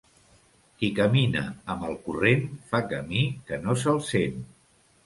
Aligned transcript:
Qui 0.79 0.89
camina 0.99 1.43
amb 1.75 1.85
el 1.91 1.99
corrent 2.09 2.49
fa 2.73 2.83
camí 2.95 3.25
que 3.53 3.65
no 3.69 3.79
se'l 3.85 4.07
sent. 4.15 4.47